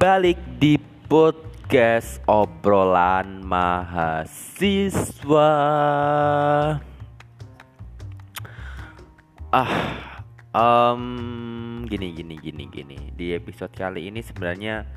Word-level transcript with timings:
balik 0.00 0.40
di 0.56 0.80
podcast 1.12 2.24
obrolan 2.24 3.44
mahasiswa. 3.44 4.32
Ah, 9.52 9.74
um, 10.56 11.84
gini 11.84 12.16
gini 12.16 12.40
gini 12.40 12.64
gini. 12.72 13.12
Di 13.12 13.36
episode 13.36 13.76
kali 13.76 14.08
ini 14.08 14.24
sebenarnya 14.24 14.88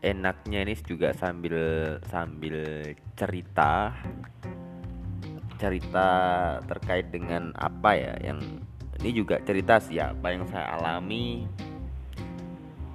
enaknya 0.00 0.64
ini 0.64 0.80
juga 0.80 1.12
sambil 1.12 2.00
sambil 2.08 2.88
cerita 3.12 3.92
cerita 5.60 6.08
terkait 6.64 7.12
dengan 7.12 7.52
apa 7.60 8.00
ya 8.00 8.16
yang 8.24 8.40
ini 8.96 9.12
juga 9.12 9.44
cerita 9.44 9.76
sih 9.76 10.00
apa 10.00 10.32
yang 10.32 10.48
saya 10.48 10.80
alami 10.80 11.44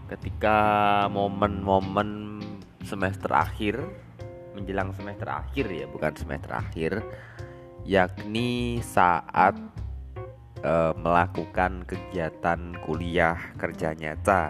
ketika 0.08 0.58
momen-momen 1.12 2.40
semester 2.84 3.32
akhir 3.36 3.84
menjelang 4.56 4.96
semester 4.96 5.30
akhir 5.30 5.70
ya 5.70 5.86
bukan 5.86 6.14
semester 6.18 6.52
akhir 6.56 6.92
yakni 7.86 8.82
saat 8.82 9.54
e, 10.64 10.74
melakukan 10.98 11.86
kegiatan 11.86 12.74
kuliah 12.82 13.38
kerja 13.60 13.94
nyata 13.94 14.50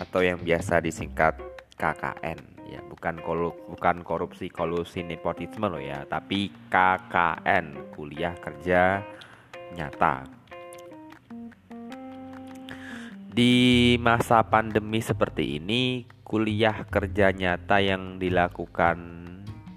atau 0.00 0.20
yang 0.24 0.40
biasa 0.40 0.80
disingkat 0.80 1.36
KKN 1.76 2.40
ya 2.70 2.80
bukan 2.88 3.20
bukan 3.68 3.96
korupsi 4.00 4.48
kolusi 4.48 5.04
nepotisme 5.04 5.68
loh 5.68 5.82
ya 5.82 6.08
tapi 6.08 6.48
KKN 6.72 7.92
kuliah 7.92 8.34
kerja 8.40 9.04
nyata 9.74 10.43
di 13.34 13.98
masa 13.98 14.46
pandemi 14.46 15.02
seperti 15.02 15.58
ini, 15.58 16.06
kuliah 16.22 16.86
kerja 16.86 17.34
nyata 17.34 17.82
yang 17.82 18.22
dilakukan, 18.22 19.18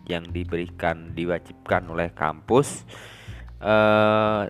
yang 0.06 0.30
diberikan, 0.30 1.18
diwajibkan 1.18 1.90
oleh 1.90 2.14
kampus 2.14 2.86
eh, 3.58 4.46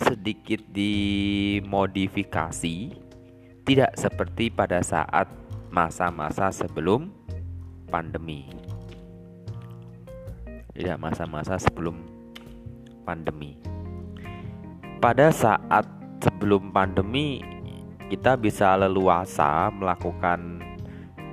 sedikit 0.00 0.64
dimodifikasi, 0.72 2.96
tidak 3.68 3.92
seperti 4.00 4.48
pada 4.48 4.80
saat 4.80 5.28
masa-masa 5.68 6.48
sebelum 6.48 7.12
pandemi. 7.92 8.48
Tidak 10.72 10.96
masa-masa 10.96 11.60
sebelum 11.60 12.00
pandemi. 13.04 13.60
Pada 15.04 15.28
saat 15.28 15.84
sebelum 16.24 16.72
pandemi 16.72 17.53
kita 18.12 18.36
bisa 18.36 18.74
leluasa 18.76 19.72
melakukan 19.72 20.60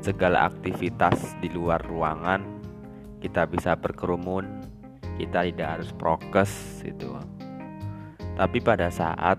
segala 0.01 0.49
aktivitas 0.49 1.35
di 1.43 1.51
luar 1.51 1.83
ruangan. 1.83 2.41
Kita 3.21 3.45
bisa 3.45 3.77
berkerumun 3.77 4.71
kita 5.21 5.45
tidak 5.45 5.67
harus 5.77 5.89
prokes 5.93 6.81
itu 6.81 7.13
tapi 8.33 8.57
pada 8.57 8.89
saat 8.89 9.37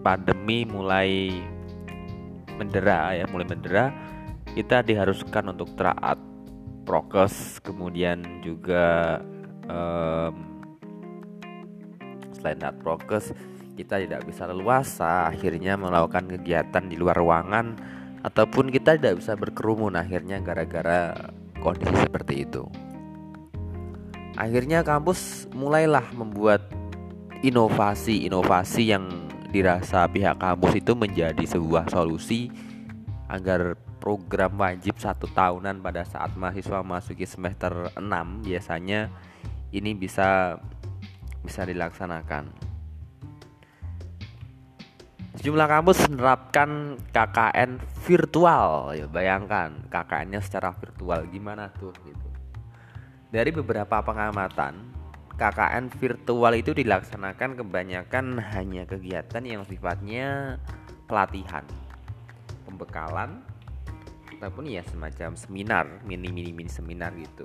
pandemi 0.00 0.64
mulai 0.64 1.36
mendera 2.56 3.12
ya 3.12 3.28
mulai 3.28 3.44
mendera 3.44 3.92
kita 4.56 4.80
diharuskan 4.80 5.52
untuk 5.52 5.68
taat 5.76 6.16
prokes 6.88 7.60
kemudian 7.60 8.22
juga 8.40 9.20
um, 9.68 10.64
selain 12.32 12.56
taat 12.56 12.76
prokes 12.80 13.36
kita 13.72 14.00
tidak 14.02 14.28
bisa 14.28 14.44
leluasa 14.44 15.28
akhirnya 15.32 15.80
melakukan 15.80 16.28
kegiatan 16.28 16.84
di 16.86 16.96
luar 17.00 17.16
ruangan 17.16 17.76
ataupun 18.22 18.70
kita 18.70 19.00
tidak 19.00 19.18
bisa 19.18 19.34
berkerumun 19.34 19.98
akhirnya 19.98 20.38
gara-gara 20.38 21.16
kondisi 21.58 21.96
seperti 22.06 22.46
itu. 22.46 22.66
Akhirnya 24.36 24.80
kampus 24.80 25.50
mulailah 25.52 26.08
membuat 26.16 26.64
inovasi-inovasi 27.44 28.82
yang 28.94 29.04
dirasa 29.52 30.08
pihak 30.08 30.40
kampus 30.40 30.80
itu 30.80 30.96
menjadi 30.96 31.44
sebuah 31.44 31.92
solusi 31.92 32.48
agar 33.28 33.76
program 34.00 34.56
wajib 34.56 34.96
satu 34.96 35.28
tahunan 35.30 35.84
pada 35.84 36.02
saat 36.02 36.34
mahasiswa 36.34 36.80
masuki 36.82 37.28
semester 37.28 37.92
6 37.94 38.02
biasanya 38.42 39.12
ini 39.70 39.92
bisa 39.94 40.58
bisa 41.44 41.62
dilaksanakan. 41.66 42.71
Sejumlah 45.42 45.66
kampus 45.66 46.06
menerapkan 46.06 46.94
KKN 47.10 47.82
virtual. 48.06 48.94
Ya, 48.94 49.10
bayangkan 49.10 49.74
KKN-nya 49.90 50.38
secara 50.38 50.70
virtual 50.70 51.26
gimana 51.34 51.66
tuh 51.74 51.90
gitu. 52.06 52.28
Dari 53.34 53.50
beberapa 53.50 54.06
pengamatan, 54.06 54.94
KKN 55.34 55.90
virtual 55.98 56.54
itu 56.54 56.70
dilaksanakan 56.70 57.58
kebanyakan 57.58 58.38
hanya 58.54 58.86
kegiatan 58.86 59.42
yang 59.42 59.66
sifatnya 59.66 60.62
pelatihan, 61.10 61.66
pembekalan, 62.62 63.42
ataupun 64.38 64.70
ya 64.70 64.86
semacam 64.86 65.34
seminar, 65.34 65.90
mini 66.06 66.30
mini 66.30 66.54
mini 66.54 66.70
seminar 66.70 67.10
gitu. 67.18 67.42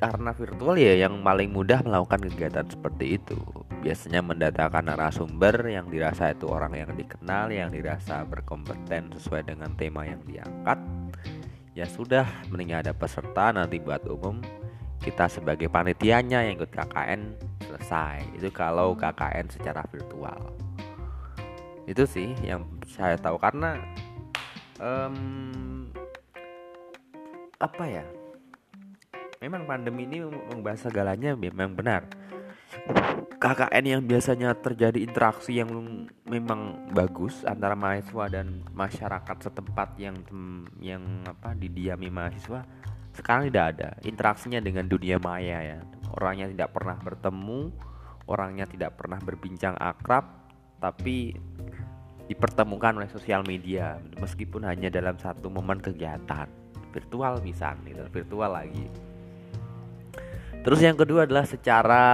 Karena 0.00 0.32
virtual 0.32 0.80
ya 0.80 1.04
yang 1.04 1.20
paling 1.20 1.52
mudah 1.52 1.84
melakukan 1.84 2.32
kegiatan 2.32 2.64
seperti 2.64 3.20
itu 3.20 3.36
biasanya 3.82 4.22
mendatangkan 4.22 4.94
narasumber 4.94 5.66
yang 5.66 5.90
dirasa 5.90 6.30
itu 6.30 6.46
orang 6.46 6.78
yang 6.78 6.94
dikenal, 6.94 7.50
yang 7.50 7.74
dirasa 7.74 8.22
berkompeten 8.22 9.10
sesuai 9.18 9.50
dengan 9.50 9.74
tema 9.74 10.06
yang 10.06 10.22
diangkat. 10.22 10.78
Ya 11.74 11.90
sudah, 11.90 12.24
mending 12.46 12.78
ada 12.78 12.94
peserta 12.94 13.50
nanti 13.50 13.82
buat 13.82 14.06
umum 14.06 14.38
kita 15.02 15.26
sebagai 15.26 15.66
panitianya 15.66 16.46
yang 16.46 16.62
ikut 16.62 16.70
KKN 16.70 17.34
selesai. 17.66 18.22
Itu 18.38 18.54
kalau 18.54 18.94
KKN 18.94 19.50
secara 19.50 19.82
virtual. 19.90 20.54
Itu 21.90 22.06
sih 22.06 22.38
yang 22.46 22.62
saya 22.86 23.18
tahu 23.18 23.34
karena 23.42 23.82
um, 24.78 25.90
apa 27.58 27.84
ya? 27.90 28.06
Memang 29.42 29.66
pandemi 29.66 30.06
ini 30.06 30.22
membahas 30.22 30.86
segalanya 30.86 31.34
memang 31.34 31.74
benar 31.74 32.06
KKN 33.42 33.84
yang 33.84 34.02
biasanya 34.06 34.54
terjadi 34.54 35.02
interaksi 35.02 35.58
yang 35.58 35.66
memang 36.30 36.94
bagus 36.94 37.42
antara 37.42 37.74
mahasiswa 37.74 38.30
dan 38.30 38.62
masyarakat 38.70 39.36
setempat 39.50 39.98
yang 39.98 40.14
yang 40.78 41.02
apa 41.26 41.50
didiami 41.58 42.06
mahasiswa 42.06 42.62
sekarang 43.12 43.50
tidak 43.50 43.64
ada. 43.76 43.90
Interaksinya 44.06 44.62
dengan 44.62 44.86
dunia 44.86 45.18
maya 45.18 45.58
ya. 45.58 45.78
Orangnya 46.14 46.48
tidak 46.54 46.70
pernah 46.70 46.96
bertemu 47.02 47.74
orangnya 48.26 48.68
tidak 48.68 48.98
pernah 48.98 49.18
berbincang 49.18 49.74
akrab 49.78 50.24
tapi 50.78 51.34
dipertemukan 52.30 53.02
oleh 53.02 53.10
sosial 53.10 53.42
media 53.42 53.98
meskipun 54.18 54.66
hanya 54.66 54.88
dalam 54.88 55.18
satu 55.18 55.50
momen 55.50 55.82
kegiatan 55.82 56.46
virtual 56.94 57.42
misalnya 57.42 58.06
virtual 58.08 58.54
lagi 58.54 58.86
Terus 60.62 60.78
yang 60.78 60.94
kedua 60.94 61.26
adalah 61.26 61.42
secara 61.42 62.04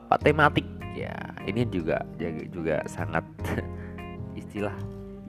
apa 0.00 0.16
tematik 0.16 0.64
ya. 0.96 1.12
Ini 1.44 1.68
juga 1.68 2.00
juga 2.48 2.80
sangat 2.88 3.24
istilah 4.40 4.72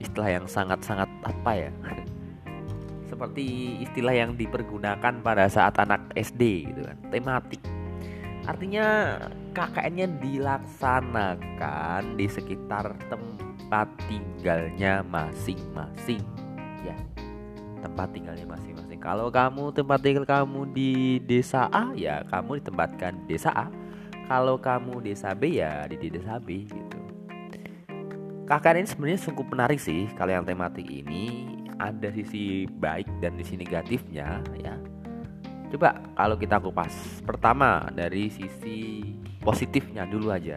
istilah 0.00 0.28
yang 0.32 0.46
sangat-sangat 0.48 1.08
apa 1.20 1.50
ya? 1.52 1.70
Seperti 3.12 3.76
istilah 3.84 4.16
yang 4.16 4.32
dipergunakan 4.32 5.20
pada 5.20 5.44
saat 5.52 5.76
anak 5.76 6.08
SD 6.16 6.72
gitu 6.72 6.88
kan, 6.88 6.96
tematik. 7.12 7.60
Artinya 8.48 9.16
KKN-nya 9.52 10.08
dilaksanakan 10.24 12.16
di 12.16 12.26
sekitar 12.28 12.96
tempat 13.12 13.88
tinggalnya 14.08 15.04
masing-masing 15.04 16.24
ya. 16.80 16.96
Tempat 17.84 18.08
tinggalnya 18.16 18.48
masing-masing 18.48 18.83
kalau 19.04 19.28
kamu 19.28 19.68
tempat 19.76 20.00
tinggal 20.00 20.24
kamu 20.24 20.64
di 20.72 21.20
desa 21.20 21.68
A 21.68 21.92
ya 21.92 22.24
kamu 22.24 22.64
ditempatkan 22.64 23.28
di 23.28 23.36
desa 23.36 23.52
A. 23.52 23.68
Kalau 24.24 24.56
kamu 24.56 25.04
desa 25.04 25.36
B 25.36 25.60
ya 25.60 25.84
di, 25.84 26.08
desa 26.08 26.40
B 26.40 26.64
gitu. 26.64 26.98
Kakak 28.48 28.80
ini 28.80 28.88
sebenarnya 28.88 29.20
cukup 29.28 29.52
menarik 29.52 29.76
sih 29.76 30.08
kalau 30.16 30.32
yang 30.32 30.48
tematik 30.48 30.88
ini 30.88 31.44
ada 31.76 32.08
sisi 32.16 32.64
baik 32.64 33.04
dan 33.20 33.36
sisi 33.36 33.60
negatifnya 33.60 34.40
ya. 34.56 34.72
Coba 35.68 36.00
kalau 36.16 36.40
kita 36.40 36.56
kupas. 36.56 37.20
Pertama 37.28 37.84
dari 37.92 38.32
sisi 38.32 39.04
positifnya 39.44 40.08
dulu 40.08 40.32
aja. 40.32 40.56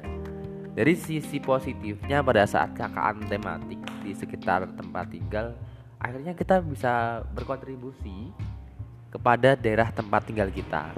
Dari 0.71 0.95
sisi 0.95 1.43
positifnya 1.43 2.23
pada 2.23 2.47
saat 2.47 2.71
KKN 2.79 3.27
tematik 3.27 3.83
di 4.07 4.15
sekitar 4.15 4.71
tempat 4.79 5.11
tinggal 5.11 5.51
akhirnya 5.97 6.37
kita 6.37 6.61
bisa 6.61 7.25
berkontribusi 7.33 8.29
kepada 9.09 9.57
daerah 9.57 9.89
tempat 9.89 10.29
tinggal 10.29 10.49
kita. 10.53 10.93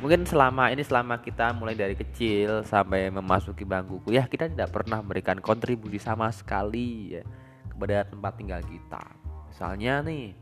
Mungkin 0.00 0.24
selama 0.24 0.72
ini 0.72 0.80
selama 0.80 1.20
kita 1.20 1.52
mulai 1.52 1.76
dari 1.76 1.92
kecil 1.92 2.64
sampai 2.64 3.12
memasuki 3.12 3.68
bangku 3.68 4.00
kuliah 4.00 4.24
kita 4.24 4.48
tidak 4.48 4.72
pernah 4.72 5.04
memberikan 5.04 5.36
kontribusi 5.44 6.00
sama 6.00 6.32
sekali 6.32 7.20
ya 7.20 7.22
kepada 7.68 8.08
tempat 8.08 8.32
tinggal 8.40 8.64
kita. 8.64 9.04
Misalnya 9.52 10.00
nih 10.00 10.32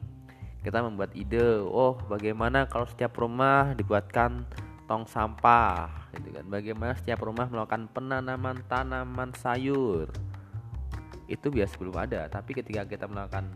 kita 0.62 0.78
membuat 0.78 1.10
ide 1.18 1.58
oh 1.58 1.98
bagaimana 2.06 2.70
kalau 2.70 2.86
setiap 2.86 3.18
rumah 3.18 3.74
dibuatkan 3.74 4.46
tong 4.86 5.10
sampah 5.10 6.06
gitu 6.14 6.38
kan. 6.38 6.46
Bagaimana 6.46 6.94
setiap 6.94 7.18
rumah 7.26 7.50
melakukan 7.50 7.90
penanaman 7.90 8.62
tanaman 8.70 9.34
sayur? 9.34 10.06
Itu 11.26 11.50
biasa 11.50 11.74
belum 11.82 11.98
ada 11.98 12.30
tapi 12.30 12.54
ketika 12.54 12.86
kita 12.86 13.10
melakukan 13.10 13.50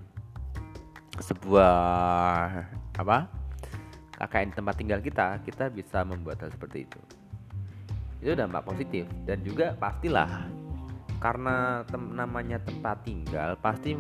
sebuah 1.21 2.49
apa 2.97 3.29
KKN 4.17 4.55
tempat 4.55 4.75
tinggal 4.79 5.01
kita, 5.03 5.43
kita 5.43 5.69
bisa 5.69 6.07
membuat 6.07 6.47
hal 6.47 6.51
seperti 6.55 6.87
itu. 6.87 7.01
Itu 8.23 8.39
dampak 8.39 8.63
positif 8.63 9.05
dan 9.27 9.43
juga 9.43 9.75
pastilah 9.75 10.47
karena 11.19 11.87
tem 11.87 12.03
namanya 12.15 12.59
tempat 12.63 13.03
tinggal, 13.03 13.59
pasti 13.59 13.99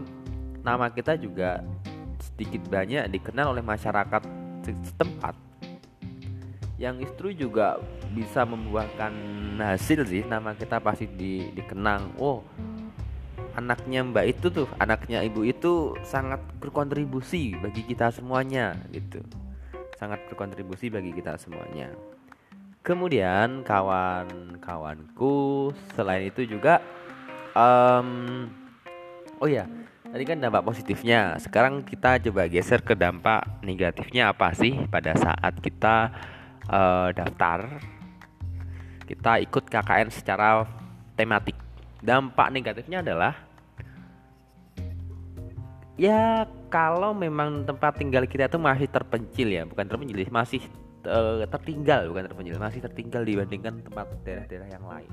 nama 0.62 0.90
kita 0.90 1.18
juga 1.18 1.62
sedikit 2.22 2.66
banyak 2.70 3.10
dikenal 3.10 3.54
oleh 3.54 3.62
masyarakat 3.66 4.22
setempat. 4.62 5.34
Yang 6.78 7.10
istri 7.10 7.30
juga 7.38 7.78
bisa 8.10 8.42
membuahkan 8.42 9.14
hasil 9.58 10.02
sih, 10.06 10.26
nama 10.26 10.54
kita 10.54 10.82
pasti 10.82 11.06
di, 11.06 11.50
dikenang. 11.54 12.18
Oh, 12.18 12.42
anaknya 13.58 14.06
mbak 14.06 14.38
itu 14.38 14.46
tuh, 14.48 14.68
anaknya 14.80 15.24
ibu 15.24 15.44
itu 15.44 15.96
sangat 16.04 16.40
berkontribusi 16.58 17.56
bagi 17.60 17.84
kita 17.84 18.12
semuanya 18.12 18.76
gitu 18.92 19.20
sangat 20.02 20.18
berkontribusi 20.26 20.90
bagi 20.90 21.14
kita 21.14 21.38
semuanya. 21.38 21.94
Kemudian 22.82 23.62
kawan-kawanku 23.62 25.70
selain 25.94 26.26
itu 26.26 26.42
juga 26.42 26.82
um, 27.54 28.50
oh 29.38 29.46
ya 29.46 29.70
tadi 30.10 30.26
kan 30.26 30.42
dampak 30.42 30.66
positifnya. 30.66 31.38
Sekarang 31.38 31.86
kita 31.86 32.18
coba 32.18 32.50
geser 32.50 32.82
ke 32.82 32.98
dampak 32.98 33.46
negatifnya 33.62 34.34
apa 34.34 34.50
sih 34.58 34.74
pada 34.90 35.14
saat 35.14 35.62
kita 35.62 36.10
uh, 36.66 37.14
daftar 37.14 37.78
kita 39.06 39.38
ikut 39.38 39.70
KKN 39.70 40.10
secara 40.10 40.66
tematik. 41.14 41.54
Dampak 42.02 42.50
negatifnya 42.50 43.00
adalah 43.00 43.38
ya 45.94 46.50
kalau 46.66 47.14
memang 47.14 47.62
tempat 47.62 48.02
tinggal 48.02 48.26
kita 48.26 48.50
itu 48.50 48.58
masih 48.58 48.90
terpencil 48.90 49.48
ya 49.54 49.62
bukan 49.62 49.86
terpencil 49.86 50.18
masih 50.34 50.62
uh, 51.06 51.46
tertinggal 51.46 52.10
bukan 52.10 52.26
terpencil 52.26 52.58
masih 52.58 52.80
tertinggal 52.82 53.22
dibandingkan 53.22 53.86
tempat 53.86 54.10
daerah-daerah 54.26 54.68
yang 54.68 54.84
lain. 54.84 55.12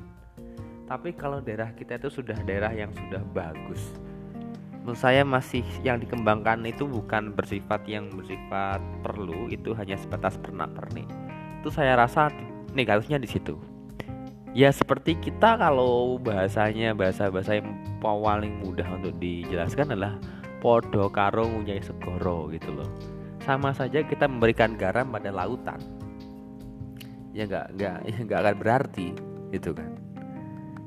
Tapi 0.89 1.13
kalau 1.13 1.37
daerah 1.37 1.69
kita 1.77 2.01
itu 2.01 2.09
sudah 2.09 2.41
daerah 2.41 2.73
yang 2.73 2.89
sudah 2.89 3.21
bagus 3.29 3.93
menurut 4.89 5.05
saya 5.05 5.21
masih 5.21 5.61
yang 5.85 6.01
dikembangkan 6.01 6.65
itu 6.65 6.89
bukan 6.89 7.29
bersifat 7.37 7.85
yang 7.85 8.09
bersifat 8.09 8.81
perlu 9.05 9.45
itu 9.51 9.75
hanya 9.77 9.93
sebatas 9.99 10.39
pernak 10.41 10.73
pernik 10.73 11.05
itu 11.61 11.69
saya 11.69 11.93
rasa 11.93 12.33
negatifnya 12.73 13.21
di 13.21 13.29
situ 13.29 13.53
ya 14.57 14.73
seperti 14.73 15.13
kita 15.17 15.57
kalau 15.57 16.17
bahasanya 16.17 16.97
bahasa-bahasa 16.97 17.61
yang 17.61 17.69
paling 18.01 18.57
mudah 18.65 18.85
untuk 18.97 19.13
dijelaskan 19.21 19.93
adalah 19.93 20.17
podo 20.59 21.07
karo 21.09 21.45
ngunyai 21.45 21.81
segoro 21.83 22.49
gitu 22.49 22.73
loh. 22.73 22.89
Sama 23.45 23.71
saja 23.71 24.03
kita 24.03 24.25
memberikan 24.25 24.75
garam 24.75 25.09
pada 25.09 25.29
lautan. 25.29 25.79
Ya 27.31 27.45
nggak 27.45 27.77
nggak 27.77 27.97
ya 28.09 28.17
nggak 28.25 28.39
akan 28.41 28.55
berarti 28.57 29.07
gitu 29.53 29.71
kan. 29.73 29.91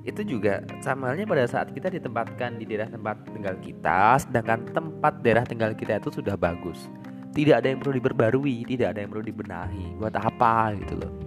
Itu 0.02 0.26
juga 0.26 0.66
sama 0.82 1.14
halnya 1.14 1.30
pada 1.30 1.46
saat 1.46 1.70
kita 1.70 1.86
ditempatkan 1.86 2.58
di 2.58 2.66
daerah 2.66 2.90
tempat 2.90 3.22
tinggal 3.30 3.54
kita 3.62 4.18
sedangkan 4.18 4.66
tempat 4.74 5.22
daerah 5.22 5.46
tinggal 5.46 5.70
kita 5.78 6.02
itu 6.02 6.10
sudah 6.10 6.34
bagus. 6.34 6.90
Tidak 7.32 7.64
ada 7.64 7.70
yang 7.70 7.80
perlu 7.80 7.96
diperbarui 7.96 8.66
tidak 8.68 8.92
ada 8.92 9.06
yang 9.06 9.10
perlu 9.14 9.24
dibenahi 9.24 9.96
buat 9.96 10.12
apa 10.12 10.76
gitu 10.76 11.00
loh 11.00 11.21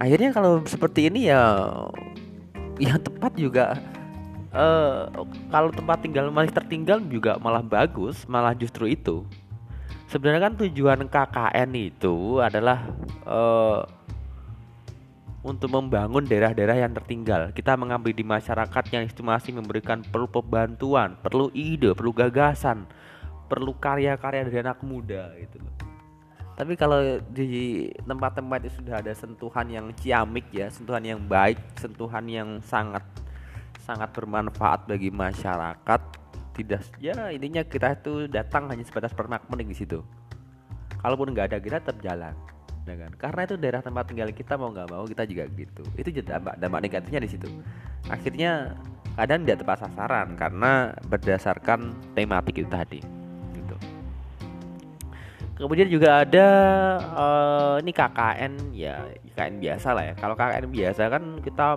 akhirnya 0.00 0.32
kalau 0.32 0.64
seperti 0.64 1.12
ini 1.12 1.28
ya 1.28 1.68
yang 2.80 2.98
tepat 2.98 3.36
juga. 3.36 3.66
Uh, 4.50 5.06
kalau 5.46 5.70
tempat 5.70 6.02
tinggal 6.02 6.26
masih 6.26 6.50
tertinggal 6.50 6.98
juga 7.06 7.38
malah 7.38 7.62
bagus 7.62 8.26
malah 8.26 8.50
justru 8.56 8.90
itu. 8.90 9.22
Sebenarnya 10.10 10.50
kan 10.50 10.54
tujuan 10.58 11.06
KKN 11.06 11.70
itu 11.78 12.42
adalah 12.42 12.82
uh, 13.22 13.86
untuk 15.46 15.70
membangun 15.70 16.26
daerah-daerah 16.26 16.82
yang 16.82 16.90
tertinggal. 16.90 17.54
Kita 17.54 17.78
mengambil 17.78 18.10
di 18.10 18.26
masyarakat 18.26 18.84
yang 18.90 19.06
itu 19.06 19.22
masih 19.22 19.54
memberikan 19.54 20.02
perlu 20.02 20.26
pembantuan 20.26 21.14
perlu 21.22 21.46
ide 21.54 21.94
perlu 21.94 22.10
gagasan 22.10 22.90
perlu 23.46 23.74
karya-karya 23.78 24.46
dari 24.46 24.58
anak 24.62 24.78
muda 24.86 25.30
gitu 25.38 25.58
loh 25.58 25.89
tapi 26.60 26.76
kalau 26.76 27.16
di 27.32 27.88
tempat-tempat 28.04 28.68
itu 28.68 28.84
sudah 28.84 29.00
ada 29.00 29.16
sentuhan 29.16 29.64
yang 29.72 29.86
ciamik 29.96 30.44
ya 30.52 30.68
sentuhan 30.68 31.00
yang 31.00 31.16
baik 31.24 31.56
sentuhan 31.80 32.28
yang 32.28 32.60
sangat 32.60 33.00
sangat 33.80 34.12
bermanfaat 34.12 34.84
bagi 34.84 35.08
masyarakat 35.08 36.20
tidak 36.52 36.84
ya 37.00 37.32
intinya 37.32 37.64
kita 37.64 37.96
itu 37.96 38.28
datang 38.28 38.68
hanya 38.68 38.84
sebatas 38.84 39.16
pernak 39.16 39.48
pernik 39.48 39.72
di 39.72 39.76
situ. 39.80 40.04
Kalaupun 41.00 41.32
nggak 41.32 41.48
ada 41.48 41.58
kita 41.64 41.80
tetap 41.80 41.96
jalan 42.04 42.36
ya 42.84 42.96
kan? 43.00 43.12
Karena 43.16 43.40
itu 43.48 43.54
daerah 43.56 43.80
tempat 43.80 44.04
tinggal 44.12 44.28
kita 44.28 44.60
mau 44.60 44.68
nggak 44.68 44.88
mau 44.92 45.08
kita 45.08 45.24
juga 45.24 45.48
gitu. 45.56 45.82
Itu 45.96 46.12
dampak 46.20 46.60
dampak 46.60 46.80
negatifnya 46.84 47.24
di 47.24 47.30
situ. 47.32 47.48
Akhirnya 48.12 48.76
kadang 49.16 49.48
tidak 49.48 49.64
tepat 49.64 49.88
sasaran 49.88 50.36
karena 50.36 50.92
berdasarkan 51.08 51.96
tematik 52.12 52.60
itu 52.60 52.68
tadi 52.68 53.19
kemudian 55.60 55.88
juga 55.92 56.24
ada 56.24 56.46
uh, 57.12 57.74
ini 57.84 57.92
KKN 57.92 58.52
ya 58.72 59.04
KKN 59.36 59.56
biasa 59.60 59.88
lah 59.92 60.04
ya. 60.08 60.14
Kalau 60.16 60.34
KKN 60.34 60.66
biasa 60.72 61.02
kan 61.12 61.24
kita 61.44 61.76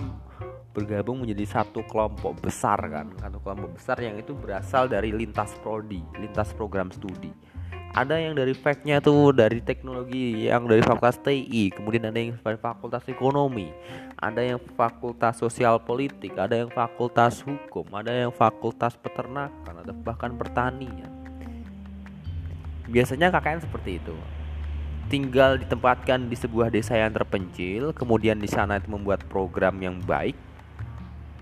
bergabung 0.74 1.22
menjadi 1.22 1.46
satu 1.62 1.84
kelompok 1.86 2.40
besar 2.40 2.80
kan. 2.88 3.12
Satu 3.20 3.44
kelompok 3.44 3.76
besar 3.78 4.00
yang 4.00 4.16
itu 4.16 4.32
berasal 4.34 4.88
dari 4.88 5.12
lintas 5.12 5.52
prodi 5.60 6.02
lintas 6.16 6.56
program 6.56 6.90
studi. 6.96 7.30
Ada 7.94 8.18
yang 8.18 8.34
dari 8.34 8.58
fact-nya 8.58 9.06
tuh 9.06 9.38
dari 9.38 9.62
teknologi 9.62 10.50
yang 10.50 10.66
dari 10.66 10.82
fakultas 10.82 11.22
TI 11.22 11.70
kemudian 11.70 12.10
ada 12.10 12.18
yang 12.18 12.34
dari 12.42 12.58
fakultas 12.58 13.06
ekonomi 13.06 13.70
ada 14.18 14.42
yang 14.42 14.58
fakultas 14.74 15.38
sosial 15.38 15.78
politik 15.78 16.34
ada 16.34 16.58
yang 16.58 16.74
fakultas 16.74 17.46
hukum 17.46 17.86
ada 17.94 18.10
yang 18.10 18.34
fakultas 18.34 18.98
peternakan 18.98 19.86
ada 19.86 19.94
bahkan 19.94 20.34
pertanian 20.34 21.23
biasanya 22.94 23.34
KKN 23.34 23.66
seperti 23.66 23.98
itu. 23.98 24.14
Tinggal 25.10 25.58
ditempatkan 25.66 26.30
di 26.30 26.38
sebuah 26.38 26.70
desa 26.70 26.94
yang 26.94 27.10
terpencil 27.10 27.92
kemudian 27.98 28.38
di 28.38 28.46
sana 28.46 28.78
itu 28.78 28.94
membuat 28.94 29.26
program 29.26 29.82
yang 29.82 29.98
baik. 30.06 30.38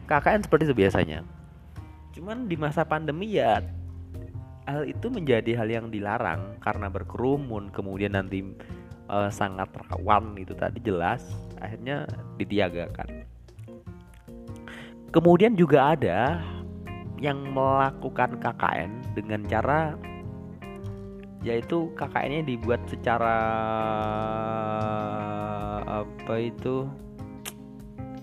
KKN 0.07 0.47
seperti 0.47 0.71
itu 0.71 0.75
biasanya. 0.75 1.27
Cuman 2.15 2.47
di 2.47 2.55
masa 2.55 2.87
pandemi 2.87 3.35
ya 3.35 3.59
hal 4.67 4.87
itu 4.87 5.11
menjadi 5.11 5.59
hal 5.59 5.67
yang 5.67 5.87
dilarang 5.91 6.55
karena 6.63 6.87
berkerumun 6.87 7.73
kemudian 7.75 8.15
nanti 8.15 8.43
uh, 9.11 9.27
sangat 9.27 9.67
rawan 9.91 10.39
itu 10.39 10.55
tadi 10.55 10.79
jelas 10.79 11.23
akhirnya 11.59 12.07
ditiagakan. 12.39 13.27
Kemudian 15.11 15.59
juga 15.59 15.91
ada 15.91 16.39
yang 17.19 17.51
melakukan 17.51 18.39
KKN 18.39 18.91
dengan 19.13 19.43
cara 19.45 19.93
yaitu 21.41 21.89
KKN-nya 21.97 22.45
dibuat 22.45 22.81
secara 22.85 23.37
apa 25.89 26.35
itu 26.37 26.85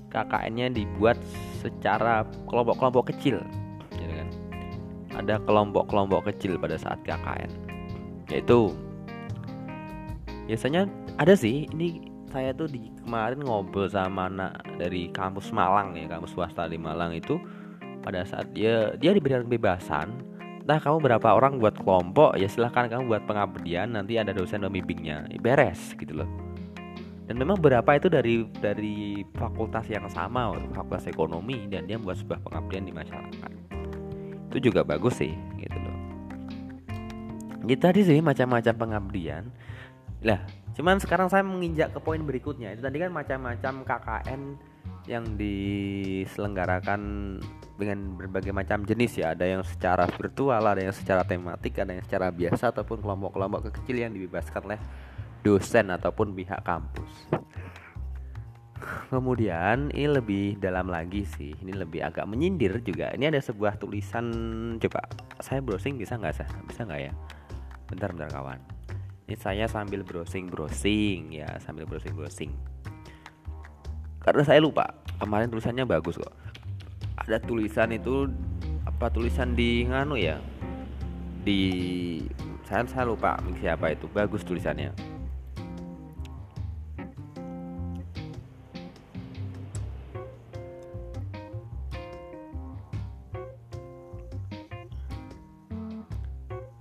KKN-nya 0.09 0.71
dibuat 0.73 1.19
secara 1.59 2.23
kelompok-kelompok 2.47 3.11
kecil 3.11 3.43
gitu 3.99 4.13
kan. 4.15 4.29
Ada 5.19 5.43
kelompok-kelompok 5.43 6.31
kecil 6.31 6.57
pada 6.63 6.79
saat 6.79 7.03
KKN 7.03 7.51
yaitu 8.31 8.71
biasanya 10.47 10.87
ada 11.19 11.35
sih 11.35 11.67
ini 11.75 12.09
saya 12.29 12.53
tuh 12.53 12.69
di 12.69 12.93
kemarin 13.05 13.41
ngobrol 13.41 13.89
sama 13.89 14.29
anak 14.29 14.61
dari 14.77 15.09
kampus 15.11 15.49
Malang 15.51 15.97
ya 15.97 16.07
kampus 16.07 16.37
swasta 16.37 16.69
di 16.69 16.77
Malang 16.77 17.17
itu 17.17 17.41
pada 18.05 18.23
saat 18.25 18.53
dia 18.53 18.95
dia 19.01 19.17
diberikan 19.17 19.49
kebebasan 19.49 20.13
nah 20.69 20.77
kamu 20.77 21.01
berapa 21.01 21.29
orang 21.33 21.57
buat 21.57 21.81
kelompok? 21.81 22.37
Ya 22.37 22.45
silahkan 22.45 22.93
kamu 22.93 23.09
buat 23.09 23.25
pengabdian 23.25 23.97
nanti 23.97 24.21
ada 24.21 24.37
dosen 24.37 24.61
pembimbingnya 24.61 25.25
beres 25.41 25.97
gitu 25.97 26.13
loh. 26.13 26.29
Dan 27.25 27.41
memang 27.41 27.57
berapa 27.57 27.89
itu 27.97 28.13
dari 28.13 28.45
dari 28.61 29.25
fakultas 29.33 29.89
yang 29.89 30.05
sama 30.13 30.53
fakultas 30.77 31.09
ekonomi 31.09 31.65
dan 31.73 31.89
dia 31.89 31.97
membuat 31.97 32.21
sebuah 32.21 32.45
pengabdian 32.45 32.85
di 32.85 32.93
masyarakat. 32.93 33.53
Itu 34.53 34.59
juga 34.61 34.85
bagus 34.85 35.17
sih 35.17 35.33
gitu 35.57 35.77
loh. 35.81 35.97
Gitu 37.65 37.81
tadi 37.81 38.01
sih 38.05 38.21
macam-macam 38.21 38.75
pengabdian. 38.77 39.49
Lah 40.21 40.45
cuman 40.77 41.01
sekarang 41.01 41.33
saya 41.33 41.49
menginjak 41.49 41.97
ke 41.97 42.01
poin 42.05 42.21
berikutnya. 42.21 42.77
Itu 42.77 42.85
tadi 42.85 43.01
kan 43.01 43.09
macam-macam 43.09 43.89
KKN 43.89 44.41
yang 45.09 45.41
diselenggarakan 45.41 47.01
dengan 47.81 47.99
berbagai 48.21 48.53
macam 48.53 48.85
jenis 48.85 49.17
ya. 49.17 49.33
Ada 49.33 49.49
yang 49.49 49.63
secara 49.65 50.05
virtual 50.05 50.61
ada 50.61 50.85
yang 50.85 50.93
secara 50.93 51.25
tematik 51.25 51.81
ada 51.81 51.97
yang 51.97 52.05
secara 52.05 52.29
biasa 52.29 52.77
ataupun 52.77 53.01
kelompok-kelompok 53.01 53.73
kecil 53.73 54.05
yang 54.05 54.13
dibebaskan 54.13 54.69
oleh 54.69 54.81
dosen 55.41 55.89
ataupun 55.89 56.37
pihak 56.37 56.61
kampus. 56.61 57.33
Kemudian 59.09 59.91
ini 59.91 60.07
lebih 60.07 60.61
dalam 60.61 60.93
lagi 60.93 61.25
sih. 61.25 61.57
Ini 61.57 61.73
lebih 61.73 62.05
agak 62.05 62.29
menyindir 62.29 62.79
juga. 62.85 63.11
Ini 63.17 63.33
ada 63.33 63.41
sebuah 63.41 63.81
tulisan 63.81 64.29
coba 64.79 65.09
saya 65.41 65.65
browsing 65.65 65.97
bisa 65.97 66.21
nggak 66.21 66.37
sih 66.37 66.47
bisa 66.69 66.85
nggak 66.85 67.01
ya? 67.09 67.13
Bentar 67.89 68.13
bentar 68.13 68.29
kawan. 68.29 68.61
Ini 69.29 69.37
saya 69.41 69.65
sambil 69.65 70.05
browsing 70.05 70.53
browsing 70.53 71.33
ya 71.33 71.49
sambil 71.65 71.89
browsing 71.89 72.13
browsing 72.13 72.53
karena 74.29 74.45
saya 74.45 74.61
lupa 74.61 74.85
kemarin 75.17 75.49
tulisannya 75.49 75.89
bagus 75.89 76.21
kok. 76.21 76.37
Ada 77.17 77.41
tulisan 77.41 77.97
itu 77.97 78.29
apa 78.85 79.09
tulisan 79.09 79.57
di 79.57 79.89
nganu 79.89 80.21
ya? 80.21 80.37
Di 81.49 82.21
saya 82.69 82.85
saya 82.85 83.09
lupa 83.09 83.41
siapa 83.57 83.89
itu 83.89 84.05
bagus 84.13 84.45
tulisannya. 84.45 84.93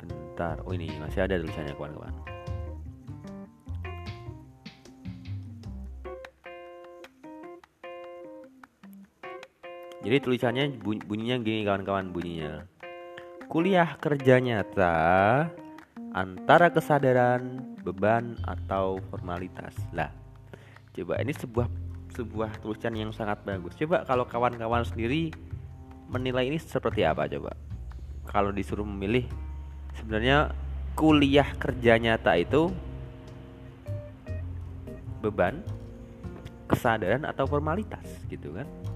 Bentar 0.04 0.60
oh 0.68 0.76
ini 0.76 0.92
masih 1.00 1.24
ada 1.24 1.40
tulisannya 1.40 1.72
kawan-kawan 1.80 2.37
Jadi 10.08 10.24
tulisannya 10.24 10.80
bunyinya 11.04 11.36
gini 11.44 11.68
kawan-kawan 11.68 12.16
bunyinya. 12.16 12.64
Kuliah 13.52 14.00
kerja 14.00 14.40
nyata 14.40 14.96
antara 16.16 16.72
kesadaran, 16.72 17.76
beban 17.84 18.40
atau 18.48 19.04
formalitas. 19.12 19.76
Lah, 19.92 20.08
coba 20.96 21.20
ini 21.20 21.36
sebuah 21.36 21.68
sebuah 22.16 22.56
tulisan 22.64 22.96
yang 22.96 23.12
sangat 23.12 23.44
bagus. 23.44 23.76
Coba 23.76 24.08
kalau 24.08 24.24
kawan-kawan 24.24 24.88
sendiri 24.88 25.36
menilai 26.08 26.56
ini 26.56 26.56
seperti 26.56 27.04
apa 27.04 27.28
coba? 27.28 27.52
Kalau 28.32 28.56
disuruh 28.56 28.88
memilih 28.88 29.28
sebenarnya 30.00 30.56
kuliah 30.96 31.52
kerja 31.60 32.00
nyata 32.00 32.32
itu 32.40 32.72
beban, 35.20 35.60
kesadaran 36.72 37.28
atau 37.28 37.44
formalitas 37.44 38.08
gitu 38.32 38.56
kan? 38.56 38.87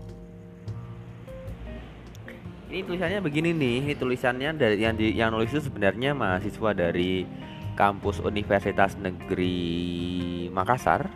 Ini 2.72 2.88
tulisannya 2.88 3.20
begini 3.20 3.52
nih 3.52 3.76
ini 3.84 3.94
tulisannya 4.00 4.56
dari 4.56 4.80
yang 4.80 4.96
di, 4.96 5.12
yang 5.12 5.36
nulis 5.36 5.52
itu 5.52 5.60
sebenarnya 5.68 6.16
mahasiswa 6.16 6.72
dari 6.72 7.28
kampus 7.76 8.24
Universitas 8.24 8.96
Negeri 8.96 10.48
Makassar. 10.48 11.12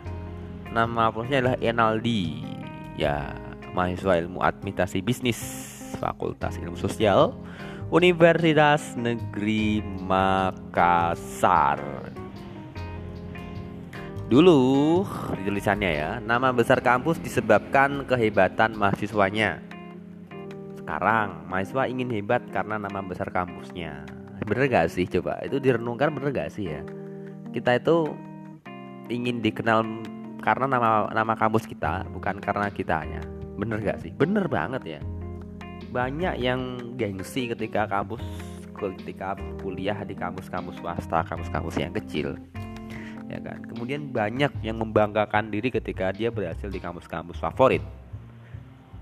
Nama 0.68 1.08
kampusnya 1.08 1.40
adalah 1.40 1.56
Enaldi. 1.64 2.44
Ya 3.00 3.32
mahasiswa 3.72 4.20
ilmu 4.20 4.44
administrasi 4.44 5.00
bisnis 5.00 5.40
Fakultas 5.96 6.60
Ilmu 6.60 6.76
Sosial 6.76 7.32
Universitas 7.88 8.92
Negeri 8.92 9.80
Makassar. 10.04 11.80
Dulu 14.28 15.06
tulisannya 15.40 15.90
ya, 15.96 16.10
nama 16.20 16.52
besar 16.52 16.84
kampus 16.84 17.16
disebabkan 17.22 18.04
kehebatan 18.04 18.74
mahasiswanya 18.76 19.65
sekarang 20.86 21.50
mahasiswa 21.50 21.90
ingin 21.90 22.14
hebat 22.14 22.46
karena 22.54 22.78
nama 22.78 23.02
besar 23.02 23.26
kampusnya. 23.34 24.06
Bener 24.46 24.70
gak 24.70 24.94
sih? 24.94 25.02
Coba 25.10 25.42
itu 25.42 25.58
direnungkan 25.58 26.14
bener 26.14 26.30
gak 26.30 26.54
sih 26.54 26.70
ya? 26.70 26.86
Kita 27.50 27.74
itu 27.74 28.14
ingin 29.10 29.42
dikenal 29.42 29.82
karena 30.46 30.70
nama 30.70 31.10
nama 31.10 31.34
kampus 31.34 31.66
kita 31.66 32.06
bukan 32.14 32.38
karena 32.38 32.70
kitanya. 32.70 33.18
Bener 33.58 33.82
gak 33.82 34.06
sih? 34.06 34.14
Bener 34.14 34.46
banget 34.46 34.86
ya. 34.86 35.00
Banyak 35.90 36.38
yang 36.38 36.78
gengsi 36.94 37.50
ketika 37.50 37.90
kampus 37.90 38.22
ketika 38.78 39.34
kuliah 39.58 39.98
di 40.06 40.14
kampus-kampus 40.14 40.78
swasta 40.78 41.26
kampus-kampus 41.26 41.82
yang 41.82 41.90
kecil. 41.98 42.38
Ya 43.26 43.42
kan? 43.42 43.58
Kemudian 43.74 44.14
banyak 44.14 44.54
yang 44.62 44.78
membanggakan 44.78 45.50
diri 45.50 45.74
ketika 45.74 46.14
dia 46.14 46.30
berhasil 46.30 46.70
di 46.70 46.78
kampus-kampus 46.78 47.42
favorit 47.42 47.82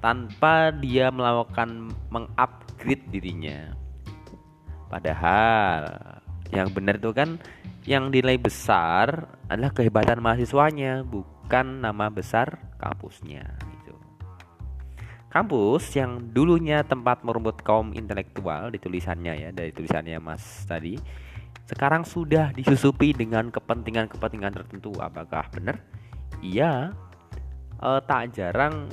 tanpa 0.05 0.69
dia 0.69 1.09
melakukan 1.09 1.89
mengupgrade 2.13 3.09
dirinya. 3.09 3.73
Padahal 4.93 5.97
yang 6.53 6.69
benar 6.77 7.01
itu 7.01 7.09
kan 7.17 7.41
yang 7.89 8.13
nilai 8.13 8.37
besar 8.37 9.33
adalah 9.49 9.73
kehebatan 9.73 10.21
mahasiswanya, 10.21 11.09
bukan 11.09 11.81
nama 11.81 12.13
besar 12.13 12.61
kampusnya. 12.77 13.49
Itu. 13.81 13.97
Kampus 15.33 15.97
yang 15.97 16.37
dulunya 16.37 16.85
tempat 16.85 17.25
merumput 17.25 17.65
kaum 17.65 17.97
intelektual 17.97 18.69
di 18.69 18.77
tulisannya 18.77 19.33
ya 19.41 19.49
dari 19.57 19.73
tulisannya 19.73 20.21
Mas 20.21 20.69
tadi, 20.69 21.01
sekarang 21.65 22.05
sudah 22.05 22.53
disusupi 22.53 23.17
dengan 23.17 23.49
kepentingan-kepentingan 23.49 24.53
tertentu. 24.53 24.93
Apakah 25.01 25.49
benar? 25.49 25.81
Iya, 26.45 26.93
eh, 27.81 28.01
tak 28.05 28.37
jarang 28.37 28.93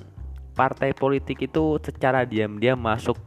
partai 0.61 0.93
politik 0.93 1.41
itu 1.49 1.81
secara 1.81 2.21
diam-diam 2.21 2.77
masuk 2.77 3.17